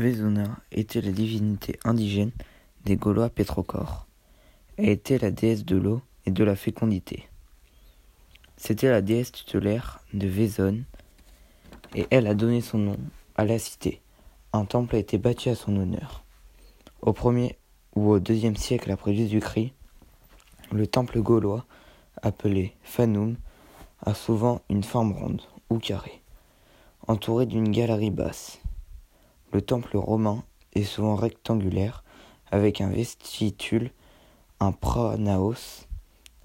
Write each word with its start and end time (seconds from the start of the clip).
Vezuna 0.00 0.56
était 0.72 1.02
la 1.02 1.12
divinité 1.12 1.78
indigène 1.84 2.32
des 2.86 2.96
Gaulois 2.96 3.28
pétrochores. 3.28 4.06
Elle 4.78 4.88
était 4.88 5.18
la 5.18 5.30
déesse 5.30 5.66
de 5.66 5.76
l'eau 5.76 6.00
et 6.24 6.30
de 6.30 6.42
la 6.42 6.56
fécondité. 6.56 7.28
C'était 8.56 8.88
la 8.88 9.02
déesse 9.02 9.30
tutélaire 9.30 10.00
de 10.14 10.26
Vézone 10.26 10.84
et 11.94 12.06
elle 12.08 12.26
a 12.26 12.34
donné 12.34 12.62
son 12.62 12.78
nom 12.78 12.96
à 13.36 13.44
la 13.44 13.58
cité. 13.58 14.00
Un 14.54 14.64
temple 14.64 14.96
a 14.96 14.98
été 14.98 15.18
bâti 15.18 15.50
à 15.50 15.54
son 15.54 15.76
honneur. 15.76 16.24
Au 17.02 17.12
premier 17.12 17.58
ou 17.94 18.10
au 18.10 18.20
deuxième 18.20 18.56
siècle 18.56 18.90
après 18.90 19.14
Jésus-Christ, 19.14 19.74
le 20.72 20.86
temple 20.86 21.20
gaulois, 21.20 21.66
appelé 22.22 22.74
Fanum, 22.82 23.36
a 24.00 24.14
souvent 24.14 24.62
une 24.70 24.82
forme 24.82 25.12
ronde 25.12 25.42
ou 25.68 25.78
carrée, 25.78 26.22
entourée 27.06 27.44
d'une 27.44 27.70
galerie 27.70 28.10
basse. 28.10 28.60
Le 29.52 29.62
temple 29.62 29.96
romain 29.96 30.44
est 30.74 30.84
souvent 30.84 31.16
rectangulaire, 31.16 32.04
avec 32.52 32.80
un 32.80 32.88
vestitule, 32.88 33.90
un 34.60 34.70
pranaos 34.70 35.86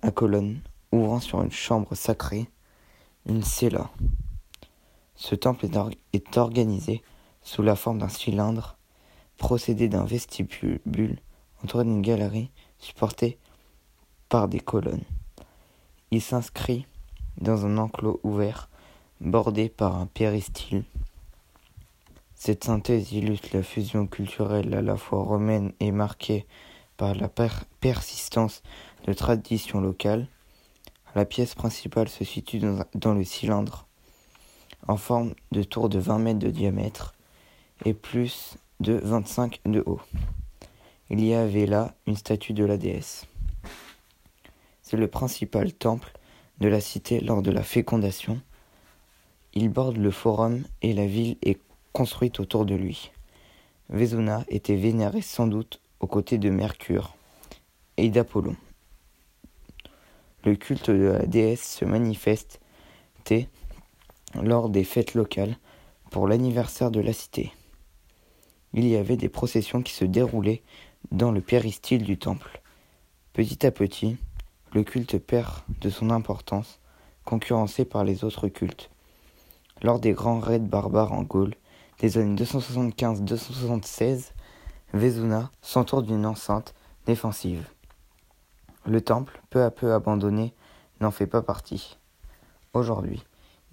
à 0.00 0.10
colonnes 0.10 0.60
ouvrant 0.90 1.20
sur 1.20 1.42
une 1.42 1.50
chambre 1.50 1.94
sacrée, 1.94 2.48
une 3.26 3.42
cella. 3.42 3.90
Ce 5.16 5.34
temple 5.34 5.66
est, 6.12 6.36
organisé 6.38 7.02
sous 7.42 7.62
la 7.62 7.76
forme 7.76 7.98
d'un 7.98 8.08
cylindre, 8.08 8.78
procédé 9.36 9.88
d'un 9.88 10.04
vestibule 10.04 11.18
entouré 11.62 11.84
d'une 11.84 12.02
galerie 12.02 12.50
supportée 12.78 13.38
par 14.30 14.48
des 14.48 14.60
colonnes. 14.60 15.04
Il 16.10 16.22
s'inscrit 16.22 16.86
dans 17.38 17.66
un 17.66 17.76
enclos 17.76 18.20
ouvert 18.22 18.70
bordé 19.20 19.68
par 19.68 19.96
un 19.96 20.06
péristyle 20.06 20.84
cette 22.44 22.64
synthèse 22.64 23.10
illustre 23.12 23.48
la 23.54 23.62
fusion 23.62 24.06
culturelle 24.06 24.74
à 24.74 24.82
la 24.82 24.98
fois 24.98 25.22
romaine 25.22 25.72
et 25.80 25.90
marquée 25.92 26.44
par 26.98 27.14
la 27.14 27.30
persistance 27.80 28.62
de 29.06 29.14
traditions 29.14 29.80
locales. 29.80 30.26
La 31.14 31.24
pièce 31.24 31.54
principale 31.54 32.10
se 32.10 32.22
situe 32.22 32.58
dans, 32.58 33.14
le 33.14 33.24
cylindre, 33.24 33.86
en 34.86 34.98
forme 34.98 35.32
de 35.52 35.62
tour 35.62 35.88
de 35.88 35.98
20 35.98 36.18
mètres 36.18 36.38
de 36.38 36.50
diamètre 36.50 37.14
et 37.86 37.94
plus 37.94 38.58
de 38.78 38.92
25 38.92 39.62
de 39.64 39.82
haut. 39.86 40.02
Il 41.08 41.24
y 41.24 41.32
avait 41.32 41.64
là 41.64 41.94
une 42.06 42.16
statue 42.16 42.52
de 42.52 42.66
la 42.66 42.76
déesse. 42.76 43.24
C'est 44.82 44.98
le 44.98 45.08
principal 45.08 45.72
temple 45.72 46.12
de 46.60 46.68
la 46.68 46.82
cité 46.82 47.20
lors 47.20 47.40
de 47.40 47.50
la 47.50 47.62
fécondation. 47.62 48.38
Il 49.54 49.70
borde 49.70 49.96
le 49.96 50.10
forum 50.10 50.64
et 50.82 50.92
la 50.92 51.06
ville 51.06 51.38
est 51.40 51.58
construite 51.94 52.40
autour 52.40 52.66
de 52.66 52.74
lui. 52.74 53.12
Vezuna 53.88 54.44
était 54.48 54.74
vénéré 54.74 55.22
sans 55.22 55.46
doute 55.46 55.80
aux 56.00 56.08
côtés 56.08 56.38
de 56.38 56.50
Mercure 56.50 57.14
et 57.96 58.10
d'Apollon. 58.10 58.56
Le 60.44 60.56
culte 60.56 60.90
de 60.90 61.04
la 61.04 61.24
déesse 61.24 61.76
se 61.78 61.84
manifestait 61.84 63.48
lors 64.42 64.70
des 64.70 64.82
fêtes 64.82 65.14
locales 65.14 65.56
pour 66.10 66.26
l'anniversaire 66.26 66.90
de 66.90 67.00
la 67.00 67.12
cité. 67.12 67.52
Il 68.72 68.88
y 68.88 68.96
avait 68.96 69.16
des 69.16 69.28
processions 69.28 69.80
qui 69.80 69.92
se 69.92 70.04
déroulaient 70.04 70.62
dans 71.12 71.30
le 71.30 71.40
péristyle 71.40 72.02
du 72.02 72.18
temple. 72.18 72.60
Petit 73.32 73.64
à 73.64 73.70
petit, 73.70 74.16
le 74.72 74.82
culte 74.82 75.16
perd 75.18 75.62
de 75.80 75.90
son 75.90 76.10
importance, 76.10 76.80
concurrencé 77.24 77.84
par 77.84 78.02
les 78.02 78.24
autres 78.24 78.48
cultes. 78.48 78.90
Lors 79.80 80.00
des 80.00 80.12
grands 80.12 80.40
raids 80.40 80.58
barbares 80.58 81.12
en 81.12 81.22
Gaule, 81.22 81.54
des 82.00 82.18
années 82.18 82.34
275-276, 82.42 84.32
Vezuna 84.92 85.50
s'entoure 85.62 86.02
d'une 86.02 86.26
enceinte 86.26 86.74
défensive. 87.06 87.68
Le 88.86 89.00
temple, 89.00 89.40
peu 89.50 89.62
à 89.62 89.70
peu 89.70 89.92
abandonné, 89.92 90.54
n'en 91.00 91.10
fait 91.10 91.26
pas 91.26 91.42
partie. 91.42 91.98
Aujourd'hui, 92.72 93.24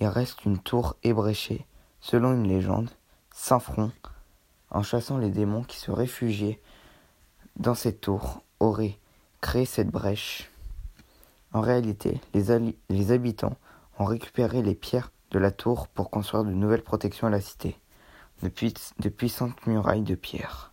il 0.00 0.06
reste 0.06 0.44
une 0.44 0.58
tour 0.58 0.96
ébréchée, 1.02 1.66
selon 2.00 2.32
une 2.32 2.48
légende, 2.48 2.90
sans 3.34 3.60
front, 3.60 3.92
en 4.70 4.82
chassant 4.82 5.18
les 5.18 5.30
démons 5.30 5.64
qui 5.64 5.78
se 5.78 5.90
réfugiaient 5.90 6.60
dans 7.56 7.74
cette 7.74 8.00
tour, 8.00 8.42
aurait 8.60 8.98
créé 9.40 9.64
cette 9.64 9.90
brèche. 9.90 10.50
En 11.52 11.60
réalité, 11.60 12.20
les 12.34 13.10
habitants 13.10 13.56
ont 13.98 14.04
récupéré 14.04 14.62
les 14.62 14.74
pierres 14.74 15.10
de 15.30 15.38
la 15.38 15.50
tour 15.50 15.88
pour 15.88 16.10
construire 16.10 16.44
de 16.44 16.50
nouvelles 16.50 16.84
protections 16.84 17.26
à 17.26 17.30
la 17.30 17.40
cité 17.40 17.76
de 18.42 19.08
puissantes 19.08 19.66
murailles 19.66 20.04
de 20.04 20.14
pierre. 20.14 20.69